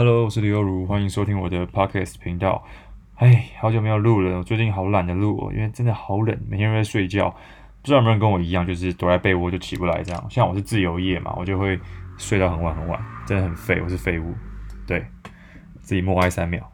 [0.00, 2.64] Hello，我是李优如，欢迎收听我的 Podcast 频道。
[3.16, 7.28] 哎，好久没有录了，我最近好懒得录哦，因为真的好冷，每天都在睡觉。
[7.28, 10.26] 不知道有没有人跟我一样，就是躲在被窝就起不来这样。
[10.30, 11.76] 像我是自由业嘛，我就会
[12.16, 14.32] 睡到很晚很晚，真的很废，我是废物。
[14.86, 15.04] 对，
[15.80, 16.70] 自己默哀三秒。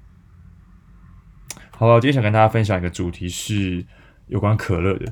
[1.70, 3.82] 好了，今天想跟大家分享一个主题是
[4.27, 5.11] 有关可乐的。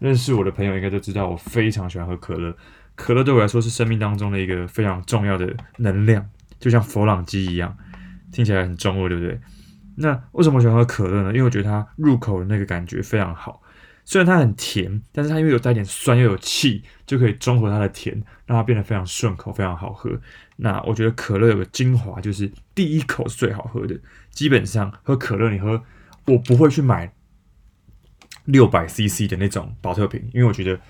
[0.00, 2.56] 认识我的朋友应该都知道，我非常喜欢喝可乐。
[2.96, 6.28] 可乐对我来说是生命当中的一个非常重要的能量。
[6.62, 7.76] 就像佛朗机一样，
[8.30, 9.40] 听起来很中二，对不对？
[9.96, 11.30] 那为什么我喜欢喝可乐呢？
[11.30, 13.60] 因为我觉得它入口的那个感觉非常好。
[14.04, 18.14] 虽然它很甜，但是它因为有带点酸又有气，就可以中和它的甜，
[18.46, 20.10] 让它变得非常顺口，非常好喝。
[20.56, 23.98] 那我觉得可乐有个精华，就是第一口是最好喝的。
[24.30, 25.82] 基本上喝可乐，你喝
[26.26, 27.12] 我不会去买
[28.44, 30.80] 六百 CC 的那种保特瓶，因为我觉得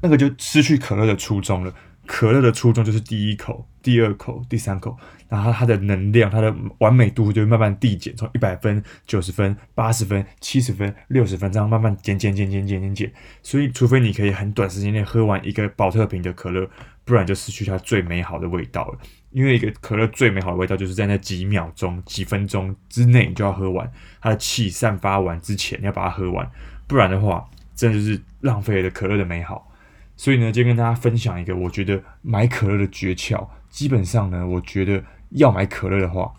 [0.00, 1.74] 那个就失去可乐的初衷了。
[2.06, 4.96] 可乐的初衷就是第一口、第二口、第三口，
[5.28, 13.12] 然后它的能量、它的完美度就会慢慢递减，从一百分、九十分、八十分、七十分、六十分这样慢慢减减减减减减减。
[13.42, 16.68] 所以，除非你可以很短时间内喝完一个宝特瓶的可乐，
[17.04, 18.98] 不然就失去它最美好的味道了。
[19.30, 26.48] 因为一个可乐最美好的味道就是在那几秒钟、几分钟之内你就要喝完，它的气散发完之前要把它喝完，
[26.86, 29.70] 不然的话，真的是浪费了可乐的美好。
[30.16, 33.46] 所以呢，今天跟大家分享一个我觉得买可乐的诀窍。
[33.68, 36.32] 基本上呢，我觉得要买可乐的话，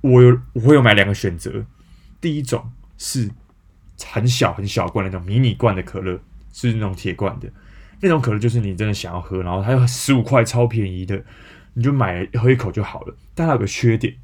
[0.00, 1.64] 我有我会有买两个选择。
[2.20, 3.28] 第一种是
[4.04, 6.20] 很小很小罐那种迷你罐的可乐，
[6.52, 7.50] 是那种铁罐的
[8.00, 11.20] 那种可乐，就是你真的想要喝，然后它有十五块超便宜的，
[11.74, 13.16] 你就买喝一口就好了。
[13.34, 14.14] 但它有个缺点，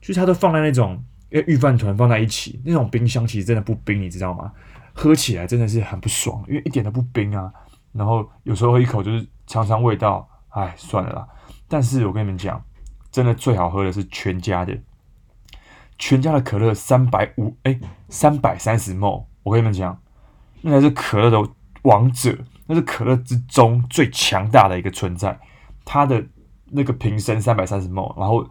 [0.00, 4.50] 就是它都放在那种因为御饭团放在一起，那种冰箱其实真的不冰，你知道吗？
[4.94, 7.52] 喝起来真的是很不爽，因为一点都不冰啊。
[7.94, 11.28] 然后有时候一口就是尝尝味道，哎，算了啦。
[11.68, 12.62] 但是我跟你们讲，
[13.10, 14.76] 真的最好喝的是全家的，
[15.98, 17.78] 全家的可乐三百五，哎，
[18.08, 19.24] 三百三十 ml。
[19.44, 19.98] 我跟你们讲，
[20.62, 21.50] 那才是可乐的
[21.82, 25.38] 王者，那是可乐之中最强大的一个存在。
[25.84, 26.26] 它的
[26.66, 28.44] 那个瓶身三百三十 ml，然后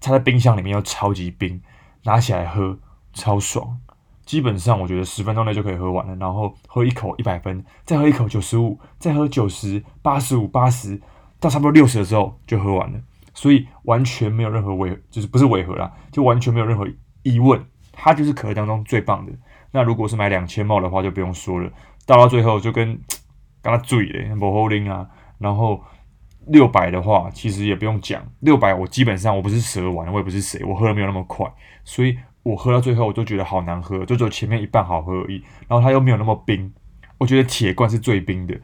[0.00, 1.60] 它在冰箱里面又超级冰，
[2.04, 2.78] 拿起来喝
[3.12, 3.80] 超爽。
[4.24, 10.98] 基本上我觉得十分钟内就可以喝完了，然后喝一口一百分，再喝一口九十五，再喝九十八十五八十，
[11.38, 12.98] 到差不多六十的时候就喝完了，
[13.34, 16.88] 所以完全没有任何违，就是不是违和啦，就完全没有任何
[17.22, 19.32] 疑问，它就是可乐当中最棒的。
[19.70, 21.70] 那如果是买两千 ml 的话就不用说了，
[22.06, 22.98] 到到最后就跟
[23.60, 25.06] 刚刚醉了，不好啉啊。
[25.36, 25.82] 然后
[26.46, 31.46] 六百的话其实也不用讲，六百我基本上我不是蛇丸，我也不是谁，我喝的没有那么快，
[31.84, 32.16] 所以。
[32.44, 35.42] 我喝到最后，我都觉得好难喝，就只有前面一半好喝而已。
[35.66, 36.72] 然后它又没有那么冰，
[37.18, 38.54] 我觉得铁罐是最冰的。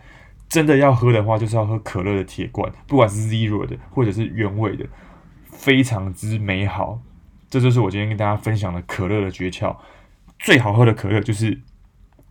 [0.48, 4.86] 真的要喝的话，就是要喝可乐的铁罐，不管是 Zero 的或者是原味的，
[5.44, 7.00] 非常之美好。
[7.48, 9.76] 这就是我今天跟大家分享的可乐的诀窍。
[10.38, 11.60] 最好喝的可乐就是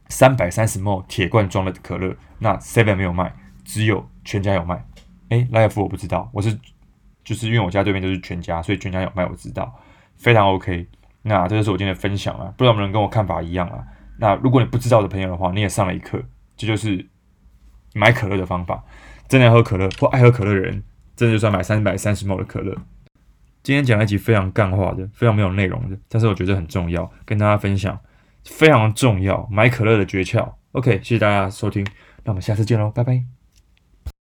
[0.09, 2.15] 三百三十 ml 铁罐装的可乐。
[2.39, 3.33] 那 Seven 没有卖，
[3.63, 4.85] 只有全家有卖。
[5.29, 6.57] 诶，莱尔富我不知道，我是
[7.23, 9.73] 就是因为我家对面就是全家，所以全家有卖，我知道，
[10.17, 10.87] 非常 OK。
[11.21, 13.83] 那这就是我今天的分享啊，不知道有没有人跟我看法一样啊？
[14.19, 16.21] 那如果你不知道的朋友的话，你也上了一课，
[16.55, 17.07] 这就是
[17.93, 18.83] 买可乐的方法。
[19.27, 20.83] 真的要喝可乐或爱喝可乐的人，
[21.15, 22.75] 真的就算买三百三十 ml 的可乐。
[23.61, 27.99] 今天讲了一集非常干话的，非常没有内容的，但是我觉得很重要，跟大家分享，
[28.43, 30.53] 非常重要，买可乐的诀窍。
[30.71, 31.85] OK，谢谢大家收听，
[32.23, 33.38] 那我们下次见喽，拜拜。